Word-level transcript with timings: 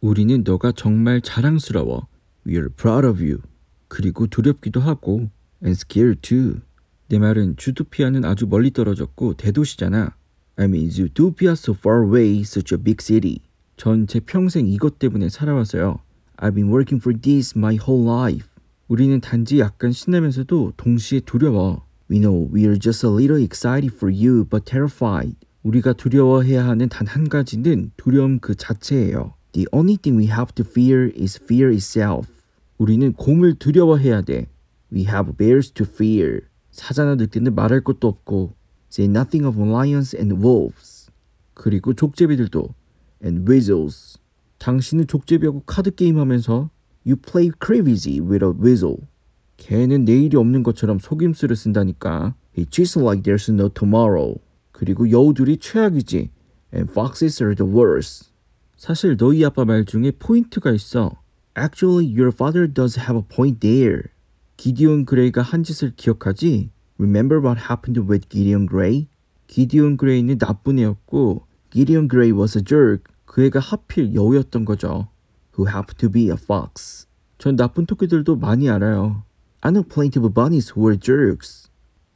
우리는 0.00 0.42
너가 0.44 0.72
정말 0.72 1.20
자랑스러워. 1.20 2.06
We're 2.46 2.70
proud 2.74 3.06
of 3.06 3.20
you. 3.22 3.40
그리고 3.88 4.26
두렵기도 4.26 4.80
하고 4.80 5.28
and 5.64 5.72
scared 5.72 6.20
too. 6.22 6.60
내 7.08 7.18
말은 7.18 7.56
주토피아는 7.56 8.24
아주 8.24 8.46
멀리 8.46 8.70
떨어졌고 8.70 9.34
대도시잖아. 9.34 10.14
I 10.56 10.64
mean 10.66 10.88
Zootopia 10.90 11.52
so 11.52 11.74
far 11.76 12.04
away, 12.04 12.40
such 12.40 12.74
a 12.74 12.82
big 12.82 13.02
city. 13.02 13.40
전 13.76 14.06
제 14.06 14.20
평생 14.20 14.66
이것 14.66 14.98
때문에 14.98 15.28
살아왔어요. 15.28 16.00
I've 16.36 16.54
been 16.54 16.68
working 16.70 17.00
for 17.00 17.18
this 17.18 17.56
my 17.56 17.76
whole 17.76 18.08
life. 18.08 18.48
우리는 18.88 19.20
단지 19.20 19.58
약간 19.60 19.92
신나면서도 19.92 20.74
동시에 20.76 21.20
두려워. 21.20 21.84
We 22.10 22.20
know 22.20 22.48
we're 22.52 22.78
just 22.78 23.04
a 23.06 23.10
little 23.12 23.42
excited 23.42 23.94
for 23.94 24.12
you 24.12 24.44
but 24.44 24.64
terrified. 24.64 25.36
우리가 25.62 25.92
두려워해야 25.94 26.66
하는 26.66 26.88
단 26.88 27.06
한 27.08 27.28
가지는 27.28 27.90
두려움 27.96 28.38
그 28.38 28.54
자체예요. 28.54 29.34
The 29.58 29.66
only 29.72 29.96
thing 29.96 30.14
we 30.14 30.26
have 30.26 30.54
to 30.54 30.62
fear 30.62 31.10
is 31.16 31.36
fear 31.36 31.72
itself. 31.72 32.28
우리는 32.78 33.12
곰을 33.12 33.54
두려워해야 33.54 34.22
돼. 34.22 34.46
We 34.92 35.06
have 35.06 35.36
bears 35.36 35.72
to 35.72 35.84
fear. 35.84 36.42
사자나 36.70 37.16
늑대는 37.16 37.56
말할 37.56 37.80
것도 37.80 38.06
없고 38.06 38.54
say 38.88 39.10
nothing 39.10 39.44
of 39.44 39.60
lions 39.60 40.14
and 40.14 40.36
wolves. 40.36 41.10
그리고 41.54 41.92
족제비들도 41.92 42.72
and 43.24 43.50
weasels. 43.50 44.20
당신은 44.58 45.08
족제비하고 45.08 45.64
카드 45.66 45.92
게임 45.92 46.20
하면서 46.20 46.70
you 47.04 47.16
play 47.16 47.50
crazy 47.60 48.20
with 48.20 48.44
a 48.44 48.52
weasel. 48.52 49.08
걔는 49.56 50.04
내일이 50.04 50.36
없는 50.36 50.62
것처럼 50.62 51.00
속임수를 51.00 51.56
쓴다니까. 51.56 52.36
It 52.56 52.70
cheats 52.70 52.96
like 52.96 53.24
there's 53.24 53.52
no 53.52 53.68
tomorrow. 53.68 54.38
그리고 54.70 55.10
여우들이 55.10 55.56
최악이지. 55.56 56.30
And 56.72 56.88
foxes 56.88 57.42
are 57.42 57.56
the 57.56 57.68
worst. 57.68 58.30
사실 58.78 59.16
너희 59.16 59.44
아빠 59.44 59.64
말 59.64 59.84
중에 59.84 60.12
포인트가 60.12 60.70
있어. 60.70 61.20
Actually, 61.58 62.06
your 62.06 62.28
father 62.32 62.72
does 62.72 62.96
have 62.96 63.18
a 63.18 63.24
point 63.28 63.58
there. 63.58 64.04
기디온 64.56 65.04
그레이가 65.04 65.42
한 65.42 65.64
짓을 65.64 65.94
기억하지? 65.96 66.70
Remember 66.96 67.44
what 67.44 67.66
happened 67.68 68.00
with 68.08 68.28
Gideon 68.28 68.68
Gray? 68.68 69.08
기디온 69.48 69.96
그레이는 69.96 70.38
나쁜 70.38 70.78
애였고 70.78 71.42
Gideon 71.70 72.08
Gray 72.08 72.30
was 72.30 72.56
a 72.56 72.62
jerk. 72.62 73.12
그 73.24 73.44
애가 73.46 73.58
하필 73.58 74.14
여우였던 74.14 74.64
거죠. 74.64 75.08
Who 75.58 75.66
happened 75.66 75.98
to 75.98 76.08
be 76.08 76.26
a 76.26 76.36
fox. 76.38 77.08
전 77.38 77.56
나쁜 77.56 77.84
토끼들도 77.84 78.36
많이 78.36 78.70
알아요. 78.70 79.24
I 79.60 79.72
know 79.72 79.82
plenty 79.82 80.24
of 80.24 80.32
bunnies 80.32 80.74
who 80.76 80.88
are 80.88 80.96
jerks. 80.96 81.68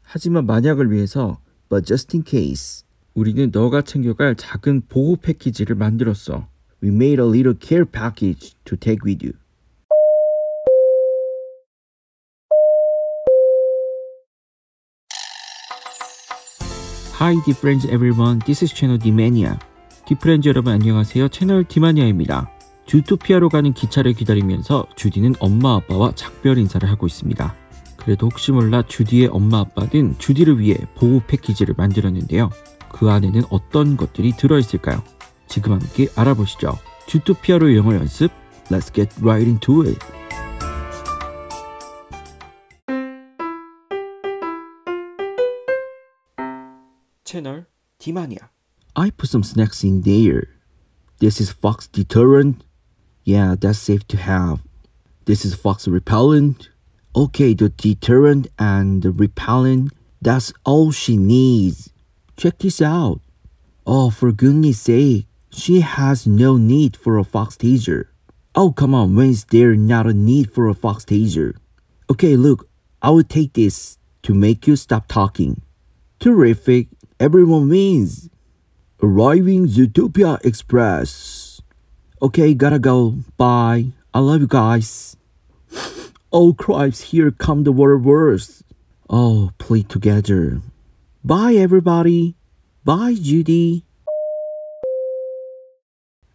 하지만 0.02 0.46
만약을 0.46 0.92
위해서 0.92 1.40
but 1.68 1.84
just 1.84 2.16
in 2.16 2.22
case 2.24 2.84
우리는 3.14 3.50
너가 3.52 3.82
챙겨갈 3.82 4.36
작은 4.36 4.82
보호 4.88 5.16
패키지를 5.16 5.74
만들었어. 5.74 6.51
We 6.82 6.90
made 6.90 7.20
a 7.20 7.24
little 7.24 7.54
care 7.54 7.84
package 7.84 8.56
to 8.64 8.76
take 8.76 9.04
with 9.04 9.22
you. 9.22 9.34
Hi, 17.20 17.36
dear 17.44 17.54
friends 17.54 17.86
everyone. 17.86 18.40
This 18.40 18.64
여러분 20.48 20.72
안녕하세요. 20.72 21.28
채널 21.28 21.62
디마니아입니다. 21.62 22.50
주토피아로 22.86 23.48
가는 23.48 23.72
기차를 23.72 24.14
기다리면서 24.14 24.86
주디는 24.96 25.36
엄마 25.38 25.76
아빠와 25.76 26.16
작별 26.16 26.58
인사를 26.58 26.90
하고 26.90 27.06
있습니다. 27.06 27.54
그래도 27.96 28.26
혹시 28.26 28.50
몰라 28.50 28.82
주디의 28.82 29.28
엄마 29.28 29.60
아빠는 29.60 30.18
주디를 30.18 30.58
위해 30.58 30.76
보호 30.96 31.22
패키지를 31.28 31.76
만들었는데요. 31.78 32.50
그 32.88 33.08
안에는 33.08 33.42
어떤 33.50 33.96
것들이 33.96 34.32
들어있을까요? 34.32 35.04
지금 35.47 35.73
함께 35.73 36.07
알아보시죠. 36.15 36.77
주토피아로 37.07 37.75
영어 37.75 37.95
연습 37.95 38.31
Let's 38.69 38.93
get 38.93 39.13
right 39.21 39.47
into 39.47 39.83
it. 39.83 39.99
채널 47.23 47.65
디마니아 47.97 48.49
I 48.95 49.11
put 49.11 49.29
some 49.29 49.43
snacks 49.43 49.83
in 49.83 50.01
there. 50.01 50.47
This 51.19 51.39
is 51.39 51.51
fox 51.51 51.87
deterrent. 51.87 52.63
Yeah, 53.23 53.55
that's 53.59 53.77
safe 53.79 54.07
to 54.07 54.17
have. 54.17 54.61
This 55.25 55.45
is 55.45 55.53
fox 55.53 55.87
repellent. 55.87 56.69
Okay, 57.15 57.53
the 57.53 57.69
deterrent 57.69 58.47
and 58.57 59.03
the 59.03 59.11
repellent, 59.11 59.91
that's 60.21 60.53
all 60.63 60.91
she 60.91 61.17
needs. 61.17 61.89
Check 62.37 62.59
this 62.59 62.81
out. 62.81 63.21
Oh, 63.85 64.09
for 64.09 64.31
goodness 64.31 64.79
sake, 64.81 65.27
she 65.54 65.80
has 65.80 66.26
no 66.26 66.56
need 66.56 66.96
for 66.96 67.18
a 67.18 67.24
fox 67.24 67.56
taser. 67.56 68.06
Oh, 68.54 68.72
come 68.72 68.94
on, 68.94 69.14
when 69.16 69.30
is 69.30 69.44
there 69.44 69.74
not 69.74 70.06
a 70.06 70.12
need 70.12 70.52
for 70.52 70.68
a 70.68 70.74
fox 70.74 71.04
taser? 71.04 71.56
Okay, 72.10 72.36
look, 72.36 72.68
I 73.00 73.10
will 73.10 73.24
take 73.24 73.54
this 73.54 73.98
to 74.22 74.34
make 74.34 74.66
you 74.66 74.76
stop 74.76 75.06
talking. 75.08 75.62
Terrific, 76.18 76.88
everyone 77.18 77.68
wins. 77.68 78.28
Arriving 79.02 79.66
Zootopia 79.66 80.44
Express. 80.44 81.60
Okay, 82.20 82.54
gotta 82.54 82.78
go. 82.78 83.18
Bye. 83.36 83.86
I 84.14 84.20
love 84.20 84.42
you 84.42 84.46
guys. 84.46 85.16
Oh, 86.34 86.54
cripes, 86.54 87.12
here 87.12 87.30
come 87.30 87.64
the 87.64 87.72
waterworks. 87.72 88.64
Oh, 89.10 89.50
play 89.58 89.82
together. 89.82 90.62
Bye, 91.22 91.56
everybody. 91.56 92.36
Bye, 92.86 93.16
Judy. 93.20 93.84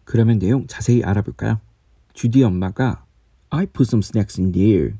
그러면 0.08 0.38
내용 0.38 0.66
자세히 0.66 1.04
알아볼까요? 1.04 1.60
주디 2.14 2.42
엄마가 2.42 3.04
I 3.50 3.66
put 3.66 3.82
some 3.82 4.00
snacks 4.02 4.40
in 4.40 4.52
there. 4.52 4.94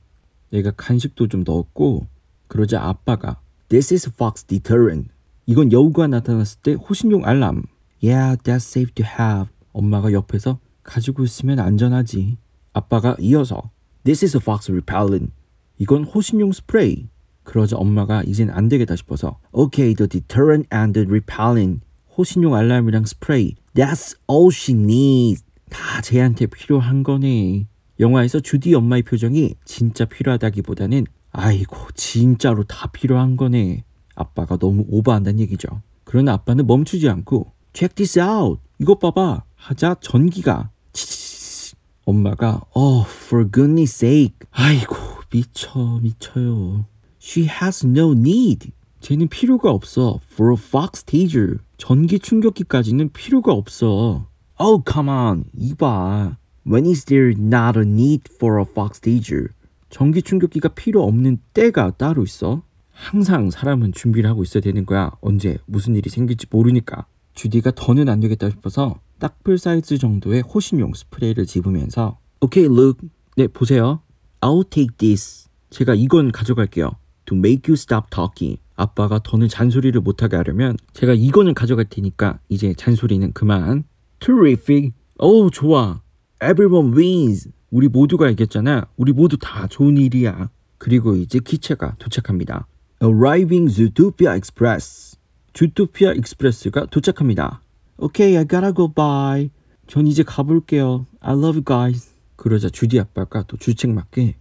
내가 0.50 0.70
간식도 0.70 1.28
좀 1.28 1.44
넣었고 1.46 2.06
그러자 2.46 2.82
아빠가 2.82 3.40
This 3.70 3.94
is 3.94 4.10
fox 4.12 4.44
deterrent. 4.44 5.08
이건 5.46 5.72
여우가 5.72 6.08
나타났을 6.08 6.60
때 6.62 6.74
호신용 6.74 7.24
알람. 7.24 7.62
Yeah, 8.02 8.36
that's 8.42 8.68
safe 8.68 8.92
to 8.96 9.06
have. 9.06 9.50
엄마가 9.72 10.12
옆에서 10.12 10.58
가지고 10.82 11.24
있으면 11.24 11.58
안전하지. 11.58 12.36
아빠가 12.74 13.16
이어서 13.18 13.70
This 14.04 14.26
is 14.26 14.36
a 14.36 14.42
fox 14.42 14.70
repellent. 14.70 15.32
이건 15.78 16.04
호신용 16.04 16.52
스프레이. 16.52 17.08
그러자 17.44 17.76
엄마가 17.78 18.24
이젠 18.24 18.50
안 18.50 18.68
되겠다 18.68 18.94
싶어서 18.94 19.38
Okay, 19.54 19.94
the 19.94 20.06
deterrent 20.06 20.68
and 20.70 20.92
the 20.92 21.08
repellent. 21.08 21.82
호신용 22.18 22.54
알람이랑 22.54 23.06
스프레이. 23.06 23.56
That's 23.78 24.16
all 24.28 24.50
she 24.52 24.76
needs. 24.76 25.44
다 25.70 26.00
쟤한테 26.00 26.46
필요한 26.46 27.04
거네. 27.04 27.68
영화에서 28.00 28.40
주디 28.40 28.74
엄마의 28.74 29.04
표정이 29.04 29.54
진짜 29.64 30.04
필요하다기보다는 30.04 31.06
아이고 31.30 31.76
진짜로 31.94 32.64
다 32.64 32.88
필요한 32.88 33.36
거네. 33.36 33.84
아빠가 34.16 34.56
너무 34.56 34.84
오버한다는 34.88 35.38
얘기죠. 35.38 35.68
그러나 36.02 36.32
아빠는 36.32 36.66
멈추지 36.66 37.08
않고 37.08 37.52
Check 37.72 37.94
this 37.94 38.18
out. 38.18 38.60
이것 38.80 38.98
봐봐. 38.98 39.44
하자 39.54 39.94
전기가 40.00 40.70
치치치. 40.92 41.76
엄마가 42.04 42.62
Oh, 42.74 43.06
for 43.08 43.48
goodness 43.48 43.94
sake. 43.94 44.38
아이고 44.50 44.96
미쳐 45.30 46.00
미쳐요. 46.02 46.84
She 47.22 47.46
has 47.48 47.86
no 47.86 48.10
need. 48.10 48.72
쟤는 49.00 49.28
필요가 49.28 49.70
없어. 49.70 50.18
For 50.32 50.52
a 50.52 50.58
fox 50.58 51.04
taser. 51.04 51.58
전기 51.78 52.18
충격기까지는 52.18 53.10
필요가 53.12 53.52
없어. 53.52 54.26
Oh, 54.60 54.82
come 54.86 55.08
on. 55.08 55.44
이봐. 55.56 56.36
When 56.66 56.84
is 56.86 57.04
there 57.04 57.32
not 57.38 57.78
a 57.78 57.86
need 57.86 58.24
for 58.34 58.58
a 58.60 58.64
fox 58.68 59.00
taser? 59.00 59.48
전기 59.88 60.20
충격기가 60.20 60.70
필요 60.70 61.04
없는 61.04 61.38
때가 61.54 61.92
따로 61.92 62.24
있어? 62.24 62.62
항상 62.90 63.48
사람은 63.50 63.92
준비를 63.92 64.28
하고 64.28 64.42
있어야 64.42 64.60
되는 64.60 64.84
거야. 64.84 65.12
언제 65.20 65.56
무슨 65.66 65.94
일이 65.94 66.10
생길지 66.10 66.48
모르니까. 66.50 67.06
주디가 67.34 67.70
더는 67.76 68.08
안 68.08 68.18
되겠다 68.20 68.50
싶어서 68.50 69.00
딱풀 69.20 69.56
사이즈 69.58 69.96
정도의 69.98 70.42
호신용 70.42 70.92
스프레이를 70.94 71.46
집으면서 71.46 72.18
Okay, 72.42 72.66
look. 72.66 73.08
네, 73.36 73.46
보세요. 73.46 74.02
I'll 74.40 74.68
take 74.68 74.96
this. 74.98 75.48
제가 75.70 75.94
이건 75.94 76.32
가져갈게요. 76.32 76.90
To 77.26 77.36
make 77.36 77.70
you 77.70 77.74
stop 77.74 78.10
talking. 78.10 78.58
아빠가 78.78 79.18
더는 79.22 79.48
잔소리를 79.48 80.00
못하게 80.00 80.36
하려면 80.36 80.76
제가 80.92 81.12
이거는 81.12 81.52
가져갈 81.52 81.84
테니까 81.84 82.38
이제 82.48 82.72
잔소리는 82.74 83.32
그만. 83.32 83.84
Terrific. 84.20 84.92
오, 85.18 85.50
좋아. 85.50 86.00
Everyone 86.40 86.96
wins. 86.96 87.50
우리 87.70 87.88
모두가 87.88 88.30
이겼잖아. 88.30 88.86
우리 88.96 89.12
모두 89.12 89.36
다 89.36 89.66
좋은 89.66 89.98
일이야. 89.98 90.48
그리고 90.78 91.16
이제 91.16 91.40
기차가 91.40 91.96
도착합니다. 91.98 92.66
Arriving 93.02 93.68
Zootopia 93.74 94.36
Express. 94.36 95.18
주토피아 95.52 96.12
Express가 96.12 96.86
도착합니다. 96.86 97.60
Okay, 97.98 98.36
I 98.36 98.46
gotta 98.46 98.72
go 98.72 98.86
bye. 98.86 99.50
전 99.88 100.06
이제 100.06 100.22
가볼게요. 100.22 101.06
I 101.18 101.32
love 101.34 101.56
you 101.56 101.64
guys. 101.64 102.10
그러자 102.36 102.68
주디 102.68 103.00
아빠가 103.00 103.42
또 103.42 103.56
주책 103.56 103.90
맞게 103.90 104.36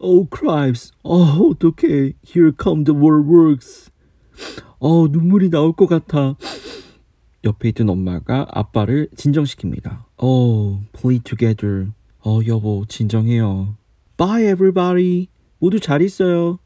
Oh, 0.00 0.28
cripes. 0.30 0.92
어, 1.02 1.16
어떡해. 1.16 2.14
Here 2.24 2.52
come 2.60 2.84
the 2.84 2.96
waterworks. 2.98 3.90
어, 4.78 5.08
눈물이 5.08 5.50
나올 5.50 5.72
것 5.72 5.86
같아. 5.86 6.36
옆에 7.44 7.68
있던 7.70 7.88
엄마가 7.88 8.46
아빠를 8.50 9.08
진정시킵니다. 9.16 10.04
Oh, 10.18 10.80
play 10.92 11.20
together. 11.20 11.92
어, 12.24 12.40
여보, 12.46 12.84
진정해요. 12.88 13.76
Bye, 14.16 14.44
everybody. 14.44 15.28
모두 15.58 15.80
잘 15.80 16.02
있어요. 16.02 16.58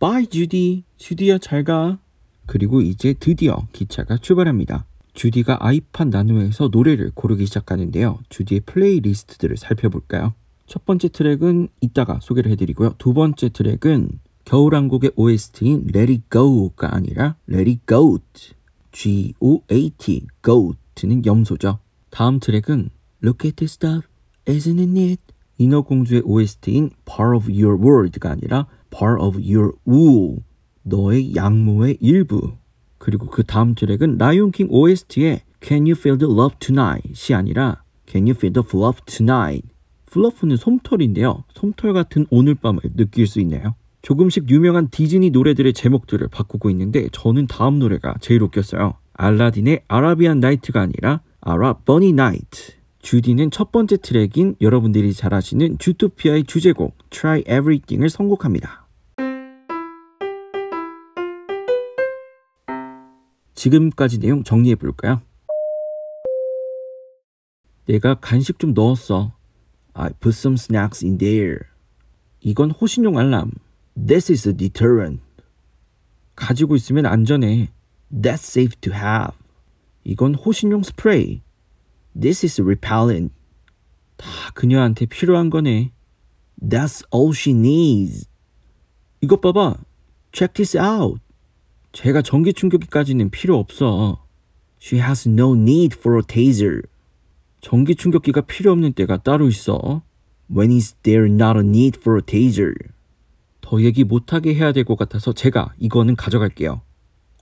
Bye, 0.00 0.26
주디. 0.26 0.84
주디야, 0.96 1.38
잘 1.38 1.64
가. 1.64 1.98
그리고 2.46 2.80
이제 2.80 3.14
드디어 3.14 3.66
기차가 3.72 4.16
출발합니다. 4.18 4.86
주디가 5.14 5.58
아이팟 5.60 6.04
나노에서 6.06 6.68
노래를 6.72 7.12
고르기 7.14 7.46
시작하는데요. 7.46 8.18
주디의 8.28 8.60
플레이리스트들을 8.60 9.56
살펴볼까요? 9.56 10.34
첫 10.66 10.84
번째 10.84 11.08
트랙은 11.08 11.68
이따가 11.80 12.18
소개를 12.20 12.50
해드리고요. 12.52 12.94
두 12.98 13.12
번째 13.12 13.48
트랙은 13.48 14.20
겨울왕국의 14.44 15.12
OST인 15.16 15.88
Let 15.94 16.12
It 16.12 16.22
Go가 16.30 16.94
아니라 16.94 17.36
Let 17.48 17.70
It 17.70 17.80
Goat. 17.86 18.54
G-O-A-T, 18.92 20.26
Goat는 20.44 21.24
염소죠. 21.24 21.78
다음 22.10 22.38
트랙은 22.38 22.90
Look 23.24 23.46
at 23.46 23.56
this 23.56 23.72
stuff, 23.72 24.06
isn't 24.46 24.78
it 24.78 24.90
neat? 24.90 25.22
인어공주의 25.58 26.22
OST인 26.24 26.90
Part 27.04 27.36
of 27.36 27.50
Your 27.50 27.80
World가 27.80 28.30
아니라 28.30 28.66
Part 28.90 29.22
of 29.22 29.38
Your 29.38 29.72
Wool, 29.88 30.42
너의 30.82 31.34
양모의 31.34 31.98
일부. 32.00 32.52
그리고 32.98 33.26
그 33.26 33.42
다음 33.42 33.74
트랙은 33.74 34.18
라이온킹 34.18 34.68
OST의 34.70 35.40
Can 35.62 35.82
You 35.82 35.94
Feel 35.96 36.18
the 36.18 36.32
Love 36.32 36.56
Tonight이 36.58 37.34
아니라 37.34 37.82
Can 38.06 38.26
You 38.26 38.34
Feel 38.36 38.52
the 38.52 38.66
Fluff 38.66 39.00
Tonight. 39.06 39.71
플러프는 40.12 40.56
솜털인데요. 40.56 41.44
솜털 41.54 41.94
같은 41.94 42.26
오늘 42.30 42.54
밤을 42.54 42.80
느낄 42.96 43.26
수 43.26 43.40
있네요. 43.40 43.74
조금씩 44.02 44.50
유명한 44.50 44.88
디즈니 44.90 45.30
노래들의 45.30 45.72
제목들을 45.72 46.28
바꾸고 46.28 46.68
있는데 46.70 47.08
저는 47.12 47.46
다음 47.46 47.78
노래가 47.78 48.14
제일 48.20 48.42
웃겼어요. 48.42 48.94
알라딘의 49.14 49.82
아라비안 49.88 50.40
나이트가 50.40 50.80
아니라 50.82 51.22
아라 51.40 51.74
버니 51.78 52.12
나이트. 52.12 52.72
주디는 53.00 53.50
첫 53.50 53.72
번째 53.72 53.96
트랙인 53.96 54.56
여러분들이 54.60 55.12
잘 55.14 55.32
아시는 55.34 55.78
주토피아의 55.78 56.44
주제곡 56.44 56.94
Try 57.10 57.40
Everything을 57.40 58.10
선곡합니다. 58.10 58.86
지금까지 63.54 64.18
내용 64.20 64.44
정리해 64.44 64.74
볼까요? 64.74 65.20
내가 67.86 68.14
간식 68.14 68.58
좀 68.58 68.74
넣었어. 68.74 69.32
I 69.94 70.10
put 70.10 70.34
some 70.34 70.56
snacks 70.56 71.04
in 71.04 71.18
there. 71.18 71.66
이건 72.40 72.70
호신용 72.70 73.18
알람. 73.18 73.52
This 73.94 74.32
is 74.32 74.48
a 74.48 74.56
deterrent. 74.56 75.20
가지고 76.34 76.76
있으면 76.76 77.06
안전해. 77.06 77.68
That's 78.10 78.42
safe 78.42 78.74
to 78.80 78.92
have. 78.92 79.36
이건 80.04 80.34
호신용 80.34 80.82
스프레이. 80.82 81.42
This 82.18 82.44
is 82.44 82.60
repellent. 82.60 83.32
다 84.16 84.26
그녀한테 84.54 85.06
필요한 85.06 85.50
거네. 85.50 85.92
That's 86.60 87.04
all 87.14 87.32
she 87.34 87.56
needs. 87.56 88.28
이것 89.20 89.40
봐봐. 89.40 89.76
Check 90.32 90.54
this 90.54 90.76
out. 90.76 91.20
제가 91.92 92.22
전기 92.22 92.52
충격기까지는 92.52 93.30
필요 93.30 93.58
없어. 93.58 94.24
She 94.80 95.00
has 95.00 95.28
no 95.28 95.54
need 95.54 95.96
for 95.96 96.18
a 96.18 96.22
taser. 96.22 96.82
전기 97.62 97.94
충격기가 97.94 98.42
필요 98.42 98.72
없는 98.72 98.92
때가 98.92 99.18
따로 99.22 99.48
있어. 99.48 100.02
When 100.50 100.72
is 100.72 100.94
there 101.04 101.26
not 101.32 101.56
a 101.56 101.64
need 101.64 101.98
for 101.98 102.18
a 102.18 102.22
taser? 102.22 102.74
더 103.60 103.80
얘기 103.80 104.04
못하게 104.04 104.54
해야 104.54 104.72
될 104.72 104.84
것 104.84 104.96
같아서 104.98 105.32
제가 105.32 105.72
이거는 105.78 106.16
가져갈게요. 106.16 106.82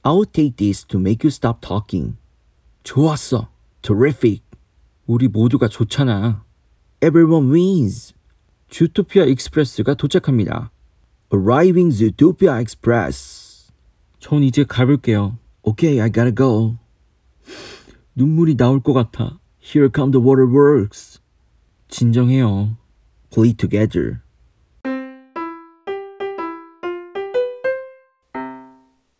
I'll 0.03 0.31
take 0.31 0.57
this 0.57 0.85
to 0.87 1.01
make 1.01 1.27
you 1.27 1.31
stop 1.31 1.67
talking. 1.67 2.17
좋았어. 2.85 3.49
Terrific. 3.83 4.43
우리 5.07 5.27
모두가 5.27 5.69
좋잖아. 5.69 6.45
Everyone 7.03 7.51
wins. 7.51 8.13
주토피아 8.69 9.25
익스프레스가 9.25 9.95
도착합니다. 9.95 10.71
Arriving 11.33 11.97
Zootopia 11.97 12.61
Express. 12.61 13.73
전 14.19 14.43
이제 14.43 14.65
가볼게요. 14.65 15.39
Okay, 15.63 16.01
I 16.01 16.13
gotta 16.13 16.35
go. 16.35 16.77
눈물이 18.15 18.57
나올 18.57 18.81
것 18.81 18.93
같아. 18.93 19.40
Here 19.73 19.89
come 19.95 20.11
the 20.11 20.21
waterworks. 20.21 21.21
진정해요. 21.87 22.77
Play 23.33 23.55
together. 23.55 24.19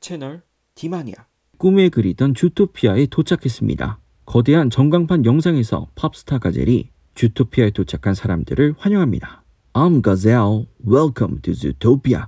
채널 0.01 0.43
디마니아 0.75 1.15
꿈에 1.57 1.89
그리던 1.89 2.35
주토피아에 2.35 3.07
도착했습니다. 3.07 4.01
거대한 4.27 4.71
전광판 4.71 5.25
영상에서 5.25 5.87
팝스타 5.95 6.39
가젤이 6.39 6.91
주토피아에 7.15 7.71
도착한 7.71 8.15
사람들을 8.15 8.75
환영합니다. 8.77 9.45
I'm 9.75 10.03
Gazelle. 10.03 10.67
Welcome 10.85 11.43
to 11.43 11.53
Zootopia. 11.53 12.27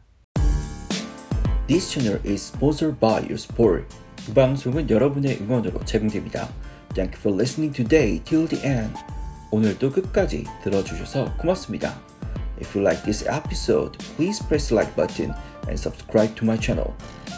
This 1.66 1.90
channel 1.90 2.20
is 2.24 2.40
sponsored 2.40 3.00
by 3.00 3.22
your 3.22 3.34
support. 3.34 3.84
이 4.28 4.32
방송은 4.32 4.88
여러분의 4.88 5.38
응원으로 5.40 5.84
제공됩니다. 5.84 6.48
Thank 6.94 7.14
you 7.14 7.20
for 7.20 7.32
listening 7.32 7.72
today 7.72 8.20
till 8.24 8.46
the 8.46 8.60
end. 8.66 8.98
오늘도 9.50 9.92
끝까지 9.92 10.44
들어주셔서 10.62 11.36
고맙습니다. 11.38 11.98
If 12.60 12.76
you 12.76 12.86
like 12.86 13.02
this 13.04 13.26
episode, 13.26 13.98
please 14.16 14.44
press 14.46 14.72
like 14.72 14.94
button 14.94 15.32
and 15.68 15.74
subscribe 15.74 16.34
to 16.36 16.44
my 16.44 16.58
channel. 16.60 16.92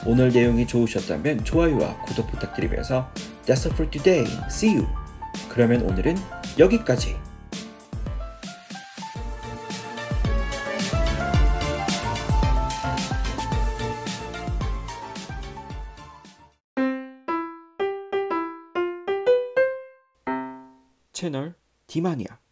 오늘 0.06 0.30
내용이 0.30 0.66
좋으셨다면 0.66 1.44
좋아요와 1.44 2.02
구독 2.02 2.30
부탁드리면서 2.30 3.08
That's 3.46 3.66
all 3.66 3.74
for 3.74 3.88
today. 3.90 4.26
See 4.46 4.76
you. 4.76 4.86
그러면 5.48 5.82
오늘은 5.82 6.16
여기까지. 6.58 7.16
채널 21.14 21.54
디마니아 21.86 22.43